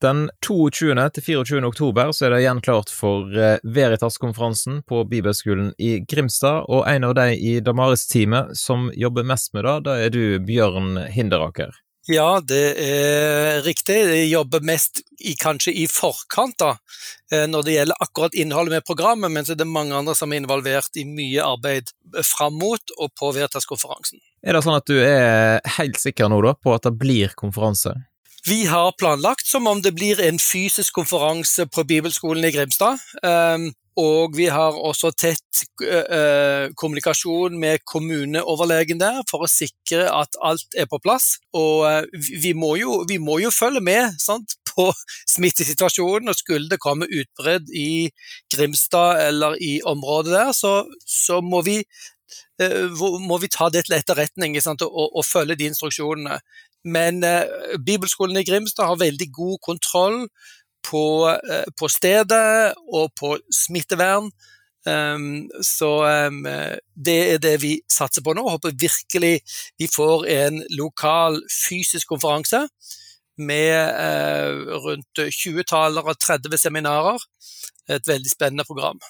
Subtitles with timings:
[0.00, 0.94] Den 22.
[1.12, 1.60] til 24.
[1.68, 7.04] oktober så er det igjen klart for eh, Veritas-konferansen på Bibelskolen i Grimstad, og en
[7.04, 11.76] av de i Damaris-teamet som jobber mest med det, da er du Bjørn Hinderaker.
[12.08, 13.98] Ja, det er riktig.
[14.08, 16.72] Jeg jobber mest i, kanskje i forkant da,
[17.28, 20.32] eh, når det gjelder akkurat innholdet med programmet, men så er det mange andre som
[20.32, 21.92] er involvert i mye arbeid
[22.24, 24.24] fram mot og på Veritas-konferansen.
[24.40, 27.98] Er det sånn at du er helt sikker nå da på at det blir konferanse?
[28.48, 32.96] Vi har planlagt som om det blir en fysisk konferanse på Bibelskolen i Grimstad.
[33.22, 40.38] Um, og vi har også tett uh, kommunikasjon med kommuneoverlegen der for å sikre at
[40.46, 41.34] alt er på plass.
[41.52, 44.88] Og uh, vi, må jo, vi, må jo, følge med sant, på
[45.34, 48.08] smittesituasjonen, og skulle det komme utbrudd i
[48.54, 51.82] Grimstad eller i området der, så, så må, vi,
[53.24, 54.82] må vi ta det til etterretning og,
[55.16, 56.40] og, følge de instruksjonene.
[56.84, 57.20] Men
[57.84, 60.22] Bibelskolen i Grimstad har veldig god kontroll
[60.82, 64.30] på, eh, på stedet og på smittevern.
[64.86, 65.90] Um, så
[66.30, 66.46] um,
[66.96, 68.46] det er det vi satser på nå.
[68.48, 69.34] Håper virkelig
[69.78, 72.62] vi får en lokal fysisk konferanse
[73.36, 77.20] med uh, rundt 20 talere og 30 seminarer.
[77.90, 79.00] Et veldig spennende program.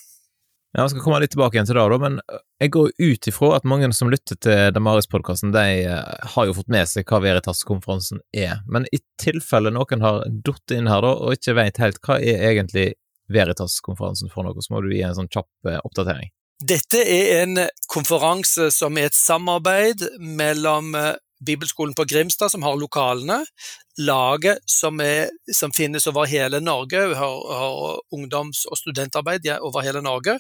[0.72, 3.28] Ja, Vi skal komme litt tilbake igjen til det, da, men eh, jeg går ut
[3.32, 7.18] ifra at mange som lytter til Damaris-podkasten, de eh, har jo fått med seg hva
[7.24, 8.60] Veritas-konferansen er.
[8.70, 12.44] Men i tilfelle noen har datt inn her da, og ikke vet helt hva er
[12.52, 12.92] egentlig
[13.34, 16.30] Veritas-konferansen for noe, så må du gi en sånn kjapp eh, oppdatering.
[16.60, 20.92] Dette er en konferanse som er et samarbeid mellom
[21.46, 23.41] Bibelskolen på Grimstad, som har lokalene,
[23.98, 30.02] laget som, er, som finnes over hele Norge, har, har ungdoms- og studentarbeid over hele
[30.05, 30.38] Norge,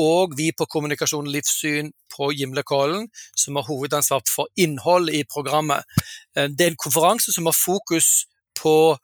[0.00, 5.84] og vi på Kommunikasjon og livssyn på Gimlekollen, som har hovedansvar for innhold i programmet.
[6.36, 8.26] Eh, det er en konferanse som har fokus
[8.58, 8.96] på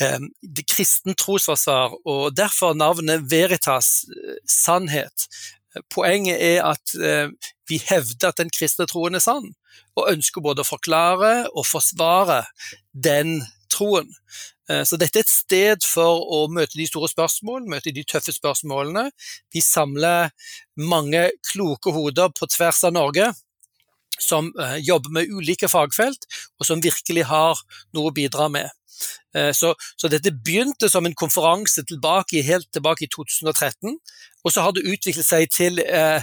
[0.00, 0.20] eh,
[0.68, 5.28] kristen trosforsvar, og derfor navnet Veritas, eh, sannhet.
[5.92, 7.30] Poenget er at eh,
[7.68, 9.50] vi hevder at den kristne troen er sann,
[9.98, 12.42] og ønsker både å forklare og forsvare
[12.92, 13.40] den
[13.72, 14.08] troen.
[14.70, 18.34] Eh, så dette er et sted for å møte de store spørsmål, møte de tøffe
[18.36, 19.08] spørsmålene.
[19.54, 20.32] Vi samler
[20.78, 23.32] mange kloke hoder på tvers av Norge
[24.20, 27.60] som eh, jobber med ulike fagfelt, og som virkelig har
[27.96, 28.68] noe å bidra med.
[29.36, 33.98] Eh, så, så, dette begynte som en konferanse tilbake, helt tilbake i 2013,
[34.44, 36.22] og så har det utviklet seg til, eh,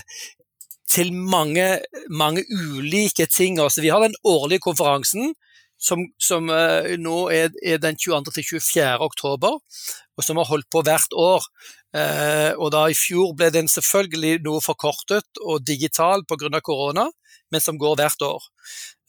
[0.91, 1.65] til mange,
[2.09, 3.59] mange, ulike ting.
[3.59, 3.81] Også.
[3.81, 5.33] vi har den årlige konferansen,
[5.85, 8.33] som, som uh, nå er, er, den 22.
[8.35, 8.85] til 24.
[9.05, 9.59] oktober,
[10.15, 11.45] og som har holdt på hvert år.
[11.95, 16.59] Uh, og da I fjor ble den selvfølgelig noe forkortet og digital pga.
[16.59, 17.07] korona,
[17.53, 18.49] men som går hvert år.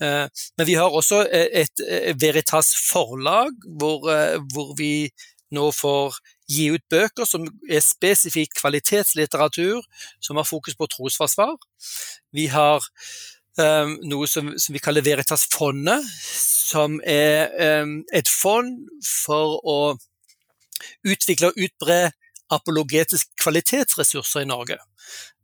[0.02, 0.26] Eh,
[0.58, 1.82] men vi har også et
[2.20, 5.08] Veritas forlag, hvor, eh, hvor vi
[5.54, 6.18] nå får
[6.50, 9.82] gi ut bøker som er spesifikk kvalitetslitteratur,
[10.20, 11.56] som har fokus på trosforsvar.
[12.34, 12.84] Vi har
[13.56, 16.04] noe som, som, vi kaller Veritas-fondet,
[16.66, 17.52] som er
[17.82, 18.74] um, et fond
[19.06, 19.78] for å
[21.06, 22.00] utvikle og utbre
[22.52, 24.78] apologetiske kvalitetsressurser i Norge.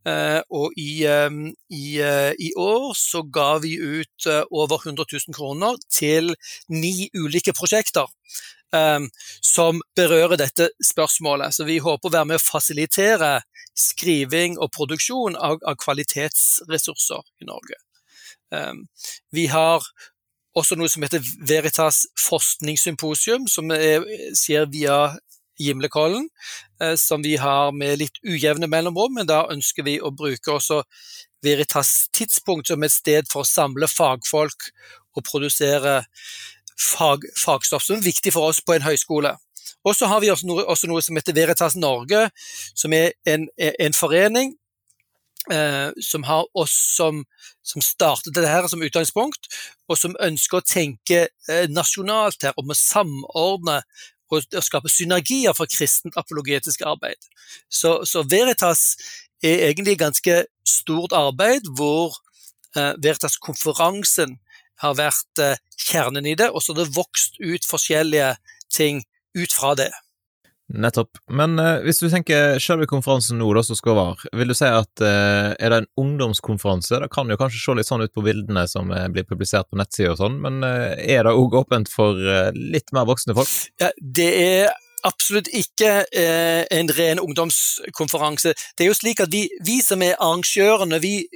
[0.03, 5.37] Uh, og i, i, uh, i, år så ga vi ut uh, over 100 000
[5.37, 6.35] kroner til
[6.69, 8.11] ni ulike prosjekter
[9.45, 11.53] som berører dette spørsmålet.
[11.53, 13.35] Så vi håper å være med å fasilitere
[13.77, 17.77] skriving og produksjon av, av kvalitetsressurser i Norge.
[18.53, 18.87] Um,
[19.33, 19.85] vi har
[20.59, 24.05] også noe som heter Veritas forskningssymposium, som er,
[24.37, 24.99] skjer via
[25.61, 26.29] Gimlekollen,
[26.83, 30.83] eh, som vi har med litt ujevne mellomrom, men da ønsker vi å bruke også
[31.43, 34.71] Veritas tidspunkt som et sted for å samle fagfolk
[35.17, 36.03] og produsere
[36.79, 39.35] fag, fagstoff som er viktig for oss på en høyskole.
[39.83, 42.29] Og så har vi også noe, også noe, som heter Veritas Norge,
[42.79, 44.62] som er en, en forening eh,
[45.99, 47.25] som har oss som,
[47.67, 49.49] som startet dette her som utgangspunkt,
[49.91, 53.81] og som ønsker å tenke eh, nasjonalt her om å samordne
[54.33, 57.21] og skape synergier for kristent apologetisk arbeid.
[57.69, 58.95] Så, så, Veritas
[59.45, 60.37] er egentlig et ganske
[60.69, 62.17] stort arbeid hvor
[62.77, 64.39] eh, Veritas-konferansen
[64.83, 68.35] har vært eh, kjernen i det, og så har det vokst ut forskjellige
[68.73, 69.05] ting
[69.37, 69.91] ut fra det.
[70.73, 71.19] Nettopp.
[71.33, 74.69] Men uh, hvis du tenker selve konferansen nå da, som skal være, vil du si
[74.69, 77.03] at uh, er det en ungdomskonferanse?
[77.05, 79.81] Det kan jo kanskje se litt sånn ut på bildene som uh, blir publisert på
[79.81, 82.17] nettsida og sånn, men er det òg åpent for
[82.57, 83.53] litt mer voksne folk?
[83.83, 84.73] Ja, det er
[85.07, 88.53] absolutt ikke en ren ungdomskonferanse.
[88.79, 91.27] Det er jo slik at vi, vi som er arrangørene, vi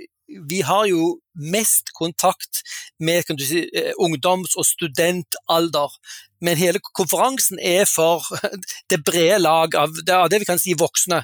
[0.49, 1.17] vi har jo
[1.53, 2.63] mest kontakt
[2.99, 3.67] med si,
[3.99, 5.93] ungdoms- og studentalder.
[6.41, 8.25] Men hele konferansen er for
[8.91, 11.23] det brede lag av det, det vi kan si voksne.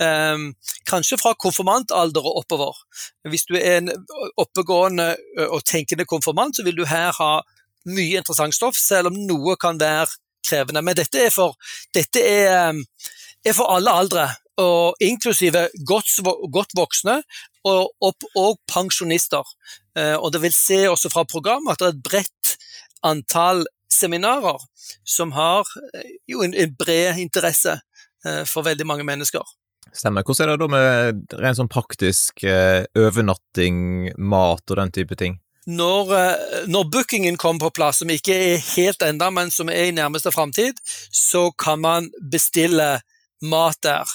[0.00, 0.50] Um,
[0.88, 2.78] kanskje fra konfirmantalder og oppover.
[3.28, 3.92] Hvis du er en
[4.36, 5.14] oppegående
[5.48, 7.32] og tenkende konfirmant, så vil du her ha
[7.86, 10.08] mye interessant stoff, selv om noe kan være
[10.46, 10.82] krevende.
[10.82, 11.56] Men dette er for,
[11.94, 12.74] dette er,
[13.46, 14.26] er for alle aldre,
[14.56, 16.14] og inklusive godt,
[16.52, 17.20] godt voksne
[17.66, 19.44] og, og, og pensjonister.
[19.98, 22.56] Uh, og det vil se også fra programmet at det er et bredt
[23.06, 24.60] antall seminarer
[25.06, 29.44] som har eh, jo en, en bred interesse uh, for veldig mange mennesker.
[29.94, 30.26] Stemmer.
[30.26, 33.76] Hvordan er det da med rent sånn praktisk overnatting,
[34.18, 35.38] mat og den type ting?
[35.66, 36.10] Når,
[36.68, 40.34] når, bookingen kommer på plass, som ikke er helt enda, men som er i nærmeste
[40.34, 40.76] framtid,
[41.08, 42.90] så kan man bestille
[43.40, 44.12] mat der.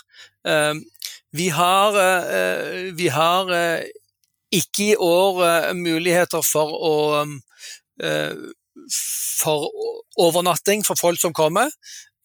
[1.31, 1.95] Vi har,
[2.97, 3.51] vi har
[4.51, 6.95] ikke i år muligheter for å
[9.41, 9.69] for
[10.19, 11.71] overnatting for folk som kommer.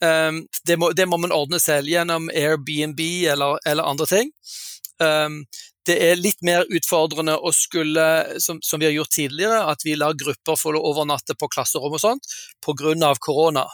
[0.05, 3.00] Um, det, må, det, må, man ordne selv gjennom Airbnb
[3.32, 4.32] eller, eller andre ting.
[5.00, 5.44] Um,
[5.87, 8.05] det er litt mer utfordrende å skulle,
[8.43, 12.02] som, som, vi har gjort tidligere, at vi lar grupper få overnatte på klasserom og
[12.02, 12.29] sånt
[12.64, 13.14] pga.
[13.20, 13.64] korona.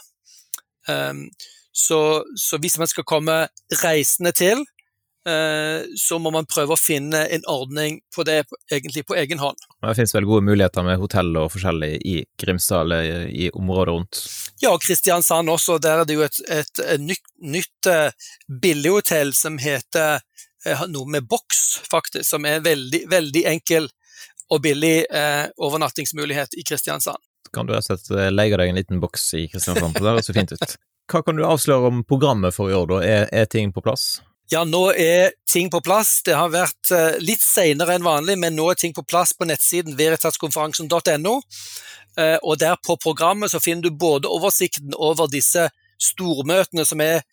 [0.87, 1.27] Um,
[1.73, 3.47] så, så, hvis man skal komme
[3.81, 4.82] reisende til, Eh,
[5.23, 9.55] så må man prøve å finne en ordning på det egentlig på egen hånd.
[9.79, 14.21] Det finnes vel gode muligheter med hotell og forskjellig i Grimstad eller i området rundt?
[14.59, 15.77] Ja, Kristiansand også.
[15.79, 18.11] Der er det jo et, et, et nytt, nytt uh,
[18.61, 23.87] billighotell som heter uh, noe med boks, faktisk, som er veldig, veldig enkel
[24.53, 27.17] og billig eh, overnattingsmulighet i Kristiansand.
[27.55, 29.95] Kan du rett og slett leie deg en liten boks i Kristiansand?
[29.95, 30.75] Det høres så fint ut.
[31.09, 32.99] Hva kan du avsløre om programmet for i år, da?
[33.07, 34.21] Er, er ting på plass?
[34.51, 36.17] Ja, nå er ting på plass.
[36.25, 39.47] Det har vært uh, litt senere enn vanlig, men nå er ting på plass på
[39.47, 41.37] nettsiden veritaskonferansen.no.
[42.13, 45.69] Uh, eh, og der på programmet så finner du både oversikten over disse
[46.03, 47.23] stormøtene, som er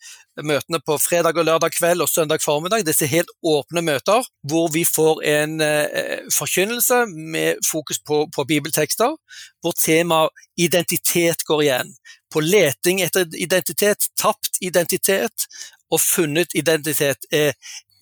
[0.41, 2.85] møtene på fredag og lørdag kveld og søndag formiddag.
[2.87, 9.17] Disse helt åpne møter hvor vi får en uh, forkynnelse med fokus på, på bibeltekster,
[9.61, 11.93] hvor temaet identitet går igjen
[12.31, 15.49] på leting etter identitet, tapt identitet,
[15.91, 17.53] og funnet identitet er,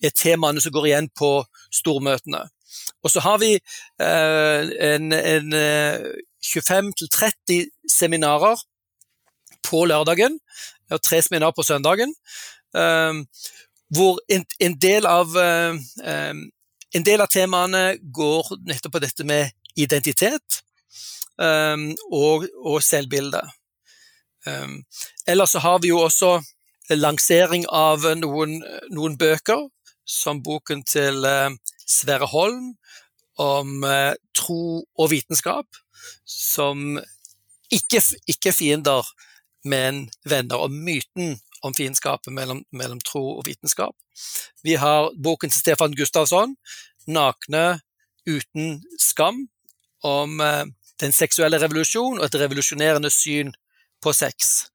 [0.02, 1.32] er temaene som går igjen på
[1.74, 2.44] stormøtene.
[3.02, 5.54] Og så har vi eh, en, en
[6.44, 8.62] 25-30 eh, seminarer
[9.66, 10.38] på lørdagen
[10.90, 12.14] og tre seminarer på søndagen.
[12.76, 13.24] Eh,
[13.94, 16.34] hvor en, en, del av, eh, eh,
[16.94, 20.60] en, del av temaene går nettopp på dette med identitet
[21.42, 23.42] eh, og, og selvbilde.
[25.28, 26.38] ellers så har vi jo også
[26.96, 28.60] lansering av noen,
[28.90, 29.68] noen bøker,
[30.04, 31.50] som boken til eh,
[31.86, 32.74] Sverre Holm
[33.40, 35.66] om eh, tro og vitenskap,
[36.24, 36.98] som
[37.70, 39.06] ikke, ikke fiender,
[39.64, 40.64] men venner.
[40.64, 43.94] Og myten om fiendskapet mellom, mellom, tro og vitenskap.
[44.64, 46.56] Vi har boken til Stefan Gustavsson,
[47.06, 47.80] 'Nakne
[48.26, 49.48] uten skam',
[50.02, 50.64] om eh,
[51.00, 53.52] den seksuelle revolusjon og et revolusjonerende syn
[54.02, 54.69] på sex.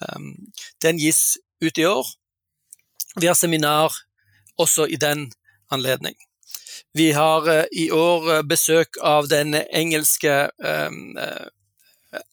[0.00, 0.52] Um,
[0.82, 2.06] den gis ut i år.
[3.20, 3.94] Vi har seminar
[4.58, 5.30] også i den
[5.72, 6.14] anledning.
[6.94, 11.48] Vi har uh, i år uh, besøk av den engelske um, uh,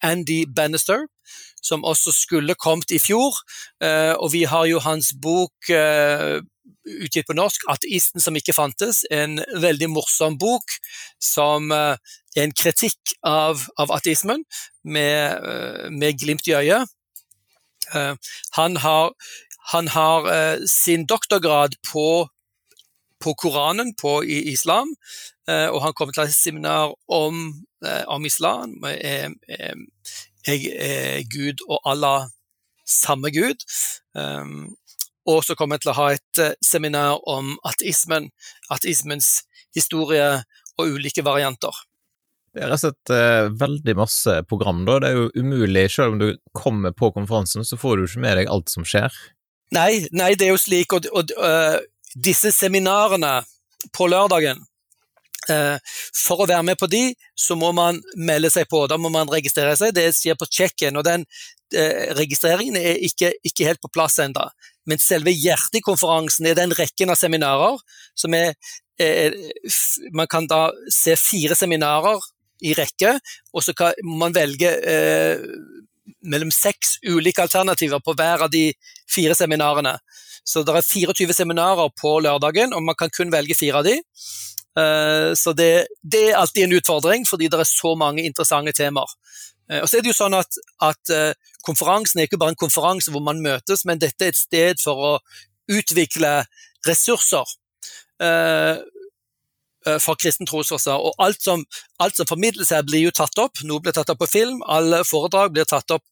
[0.03, 1.07] Andy Bannister,
[1.63, 3.35] som også skulle kommet i fjor.
[4.19, 5.69] og vi har jo hans bok
[7.03, 10.75] utgitt på norsk, 'Ateisten som ikke fantes', en veldig morsom bok
[11.19, 11.97] som er
[12.35, 14.43] en kritikk av, av ateismen,
[14.83, 15.39] med,
[15.91, 16.91] med glimt i øyet.
[17.95, 18.15] Eh,
[18.51, 19.13] han har,
[19.71, 22.27] han har eh, sin doktorgrad på,
[23.23, 24.95] på Koranen på, i islam,
[25.49, 27.65] eh, og han kommer til et seminar om,
[28.07, 28.77] om islam.
[28.83, 29.31] Er,
[30.47, 32.29] er Gud og Allah
[32.87, 33.63] samme Gud.
[35.25, 38.27] og så kommer jeg til å ha et seminar om ateismen,
[38.69, 40.43] ateismens historie
[40.77, 41.71] og ulike varianter.
[42.53, 44.99] Det er rett og slett eh, veldig masse program, da.
[45.01, 48.37] Det er jo umulig, selv om du kommer på konferansen, så får du ikke med
[48.37, 49.15] deg alt som skjer.
[49.73, 51.79] Nei, nei det er jo slik, og, og uh,
[52.13, 53.39] disse seminarene
[53.97, 54.59] på lørdagen
[55.49, 55.79] uh,
[56.13, 58.83] For å være med på de, så må man melde seg på.
[58.91, 59.95] Da må man registrere seg.
[59.97, 64.45] Det skjer på check-in, og den uh, registreringen er ikke, ikke helt på plass ennå.
[64.85, 67.81] Men selve hjertet i konferansen er den rekken av seminarer
[68.13, 68.53] som er
[70.13, 72.21] Man kan da se fire seminarer
[72.63, 73.17] i rekke,
[73.53, 75.43] og så kan man velge eh,
[76.27, 78.69] mellom seks ulike alternativer på hver av de
[79.11, 79.97] fire seminarene.
[80.43, 83.97] Så det er 24 seminarer på lørdagen, og man kan kun velge fire av de.
[84.79, 89.11] Eh, så det, det, er alltid en utfordring, fordi det er så mange interessante temaer.
[89.71, 92.59] Eh, og så er det jo sånn at, at eh, Konferansen er ikke bare en
[92.59, 95.11] konferanse hvor man møtes, men dette er et sted for å
[95.71, 96.41] utvikle
[96.83, 97.47] ressurser
[99.99, 101.01] for kristen trosforsvar.
[101.03, 101.65] Og alt som,
[102.03, 103.59] alt som, formidles her, blir jo tatt opp.
[103.67, 106.05] Noe blir tatt opp på film, alle foredrag blir tatt opp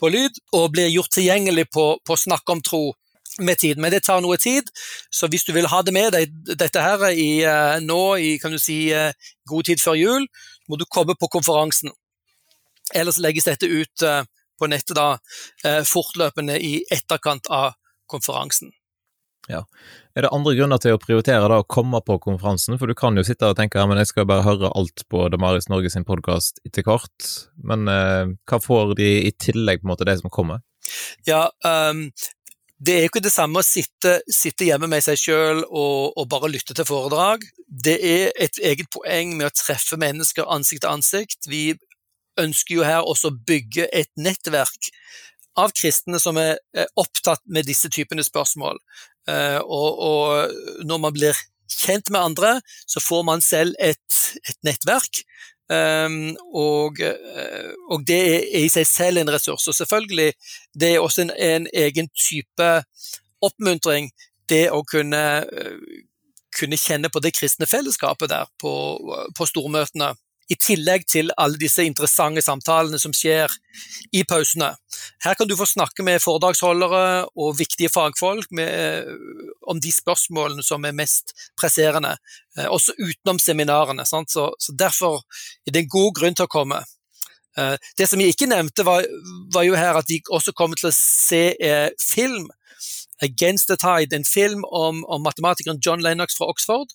[0.00, 2.84] på lyd og blir gjort tilgjengelig på, på Snakk om tro
[3.38, 3.78] med tid.
[3.78, 4.68] Men det tar noe tid,
[5.10, 8.54] så hvis du vil ha det med deg dette her i, uh, nå i kan
[8.54, 9.10] du si, uh,
[9.50, 10.28] god tid før jul,
[10.68, 11.92] må du komme på konferansen.
[12.94, 14.02] Ellers legges dette ut
[14.60, 15.16] på nettet da,
[15.88, 17.72] fortløpende i etterkant av
[18.08, 18.70] konferansen.
[19.50, 19.64] Ja.
[20.16, 22.78] Er det andre grunner til å prioritere da å komme på konferansen?
[22.80, 25.26] For du kan jo sitte og tenke ja, men jeg skal bare høre alt på
[25.32, 27.28] Damaris Norge sin podkast etter hvert.
[27.60, 30.64] Men hva får de i tillegg, på en måte, det som kommer?
[31.28, 32.06] Ja, um,
[32.84, 36.24] det er jo ikke det samme å sitte, sitte hjemme med seg sjøl og, og,
[36.30, 37.44] bare lytte til foredrag.
[37.68, 41.48] Det er et eget poeng med å treffe mennesker ansikt til ansikt.
[41.50, 41.66] Vi
[42.40, 44.90] ønsker jo her også å bygge et nettverk
[45.60, 46.58] av kristne som er
[46.98, 48.80] opptatt med disse typene spørsmål.
[49.30, 54.58] Eh, og, og når man blir kjent med andre, så får man selv et, et
[54.66, 55.24] nettverk
[55.64, 59.64] Um, og, eh, og, det er i seg selv en ressurs.
[59.68, 60.32] Og selvfølgelig,
[60.76, 62.68] det er også en, en egen type
[63.44, 64.10] oppmuntring,
[64.52, 66.02] det å kunne, eh,
[66.52, 68.74] kunne kjenne på det kristne fellesskapet der på,
[69.36, 70.12] på stormøtene
[70.52, 73.52] i tillegg til alle disse interessante samtalene som skjer
[74.12, 74.72] i pausene.
[75.24, 79.14] Her kan du få snakke med foredragsholdere og viktige fagfolk med, eh,
[79.66, 82.16] om de spørsmålene som er mest presserende,
[82.58, 84.04] eh, også utenom seminarene.
[84.06, 85.22] Så, så, Derfor
[85.66, 86.84] er det en god grunn til å komme.
[87.56, 89.04] Eh, det som jeg ikke nevnte, var,
[89.54, 91.54] var jo her at de også kommer til å se
[91.98, 92.50] film.
[93.22, 96.90] 'Against the Tide', en film om, om matematikeren John Lennox fra Oxford,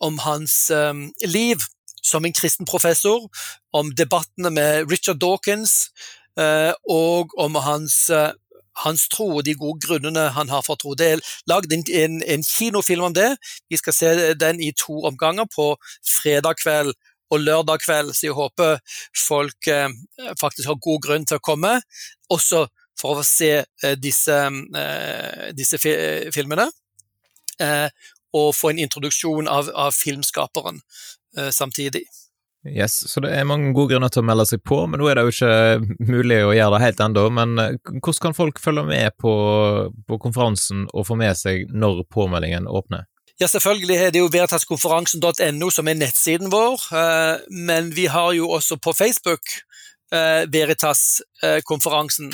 [0.00, 1.60] om hans um, liv
[2.02, 3.28] som en kristen professor,
[3.72, 5.90] om debattene med Richard Dawkins
[6.38, 8.32] eh, og om hans, eh,
[8.84, 10.96] hans tro og de gode grunnene han har for tro.
[10.98, 13.30] Det er lagd en, en, kinofilm om det.
[13.70, 15.76] Vi skal se den i to omganger, på
[16.18, 16.94] fredag kveld
[17.32, 18.78] og lørdag kveld, så jeg håper
[19.16, 19.88] folk eh,
[20.40, 21.78] faktisk har god grunn til å komme.
[22.32, 22.66] Også
[23.00, 23.64] for å se
[23.98, 24.34] disse,
[25.56, 26.66] disse filmene.
[28.36, 30.78] Og få en introduksjon av, av filmskaperen
[31.50, 32.02] samtidig.
[32.62, 35.18] Yes, så det er mange gode grunner til å melde seg på, men nå er
[35.18, 35.54] det jo ikke
[36.12, 37.24] mulig å gjøre det helt ennå.
[37.34, 39.32] Men eh, hvordan kan folk følge med på,
[40.06, 43.08] på, konferansen og få med seg når påmeldingen åpner?
[43.40, 48.52] Ja, selvfølgelig er det jo veritaskonferansen.no som er nettsiden vår, eh, men vi har jo
[48.54, 49.56] også på Facebook
[50.14, 52.30] eh, Veritas-konferansen.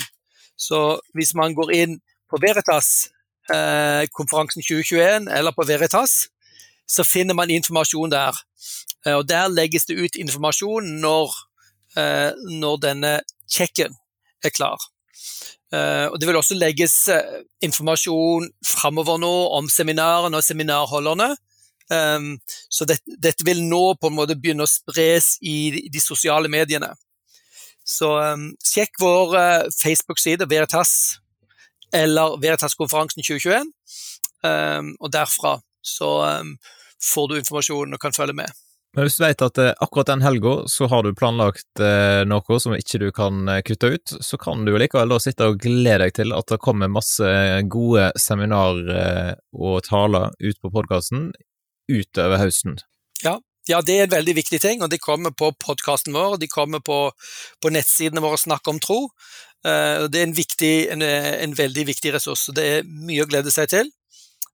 [0.59, 1.97] Så hvis man går inn
[2.29, 3.07] på Veritas
[3.49, 6.27] eh, konferansen 2021 eller på Veritas,
[6.85, 8.37] så finner man informasjon der.
[9.05, 11.35] Eh, og Der legges det ut informasjon når,
[11.97, 13.13] eh, når denne
[13.49, 13.95] checken
[14.43, 14.77] er klar.
[15.71, 17.09] Eh, og Det vil også legges
[17.61, 21.35] informasjon framover nå om seminarene og seminarholderne.
[22.69, 26.93] Så det, dette vil nå på en måte begynne å spres i de sosiale mediene.
[27.81, 28.11] Så
[28.61, 29.33] sjekk vår
[29.73, 31.17] Facebook-side, Veritas
[31.91, 33.73] eller Veritas-konferansen 2021.
[34.45, 36.11] Um, og derfra så
[37.01, 38.53] får du informasjon og kan følge med.
[38.97, 42.59] Men hvis du vet at eh, akkurat den helga så har du planlagt eh, noe
[42.61, 45.99] som ikke du kan eh, kutte ut, så kan du likevel da sitte og glede
[46.07, 47.27] deg til at det kommer masse
[47.69, 48.79] gode seminar
[49.53, 51.29] og taler ut på podkasten
[51.89, 52.79] utover høsten.
[53.21, 53.37] Ja,
[53.69, 56.81] ja, det er en veldig viktig ting, og de kommer på podkasten vår, de kommer
[56.81, 56.99] på,
[57.61, 58.99] på nettsidene våre Snakk om tro.
[59.61, 63.51] Det er en, viktig, en, en, veldig viktig ressurs, så det er mye å glede
[63.53, 63.89] seg til.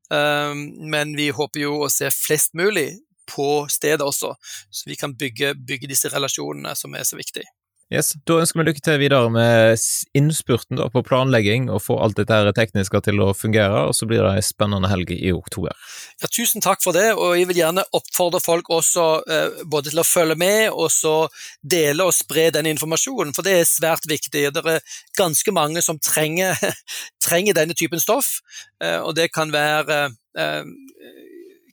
[0.10, 2.90] Men vi håper jo å se flest mulig
[3.30, 4.34] på stedet også,
[4.70, 7.50] så vi kan bygge, bygge disse relasjonene som er så viktige.
[7.94, 9.78] Yes, Da ønsker vi lykke til videre med
[10.18, 14.32] innspurten på planlegging og få alt dette tekniske til å fungere, og så blir det
[14.40, 15.76] ei spennende helg i oktober.
[16.18, 20.02] Ja, Tusen takk for det, og jeg vil gjerne oppfordre folk også eh, både til
[20.02, 21.14] å følge med og så
[21.62, 24.48] dele og spre den informasjonen, for det er svært viktig.
[24.56, 26.58] Det er ganske mange som trenger,
[27.28, 28.40] trenger denne typen stoff,
[28.82, 30.08] eh, og det kan være
[30.42, 30.66] eh,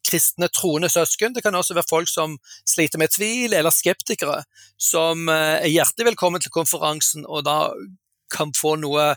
[0.07, 1.35] kristne troende søsken.
[1.35, 2.37] Det kan også være folk som
[2.69, 4.43] sliter med tvil, eller skeptikere,
[4.81, 7.59] som eh, er hjertelig velkommen til konferansen og da
[8.33, 9.13] kan få noe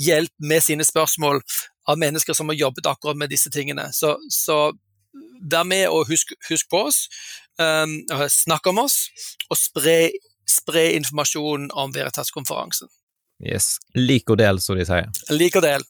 [0.00, 1.40] hjelp med sine spørsmål
[1.88, 3.88] av mennesker som har jobbet akkurat med disse tingene.
[3.96, 4.72] Så, så
[5.40, 7.06] vær med og husk, husk på oss,
[7.60, 9.06] um, snakk om oss,
[9.48, 9.98] og spre,
[10.48, 12.90] spre informasjon om Veritas-konferansen.
[13.38, 13.78] Yes.
[13.94, 15.08] Lik og del, som de sier.
[15.30, 15.86] Lik og del.